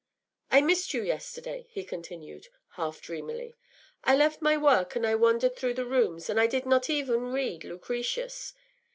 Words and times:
“I 0.49 0.61
missed 0.61 0.95
you 0.95 1.03
yesterday,” 1.03 1.67
he 1.69 1.83
continued, 1.83 2.47
half 2.69 3.01
dreamily. 3.01 3.53
“I 4.03 4.15
left 4.15 4.41
my 4.41 4.57
work, 4.57 4.95
and 4.95 5.05
I 5.05 5.13
wandered 5.13 5.55
through 5.55 5.75
the 5.75 5.85
rooms, 5.85 6.27
and 6.27 6.39
I 6.39 6.47
did 6.47 6.65
not 6.65 6.89
even 6.89 7.31
read 7.31 7.63
Lucretius. 7.63 8.55